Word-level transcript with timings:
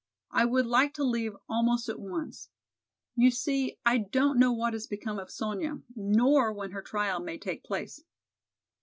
I 0.31 0.45
would 0.45 0.65
like 0.65 0.95
to 0.95 1.03
leave 1.03 1.35
almost 1.47 1.87
at 1.87 1.99
once. 1.99 2.49
You 3.13 3.29
see, 3.29 3.77
I 3.85 3.99
don't 3.99 4.39
know 4.39 4.51
what 4.51 4.73
has 4.73 4.87
become 4.87 5.19
of 5.19 5.29
Sonya, 5.29 5.81
nor 5.95 6.51
when 6.51 6.71
her 6.71 6.81
trial 6.81 7.19
may 7.19 7.37
take 7.37 7.63
place." 7.63 8.03